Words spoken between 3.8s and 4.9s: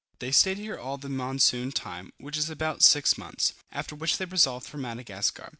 which they resolved for